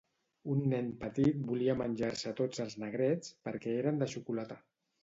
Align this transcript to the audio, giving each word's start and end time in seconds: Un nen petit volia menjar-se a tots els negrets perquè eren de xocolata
Un 0.53 0.63
nen 0.71 0.87
petit 1.03 1.43
volia 1.51 1.75
menjar-se 1.83 2.33
a 2.33 2.35
tots 2.43 2.65
els 2.67 2.79
negrets 2.87 3.39
perquè 3.51 3.79
eren 3.85 4.03
de 4.05 4.15
xocolata 4.17 4.65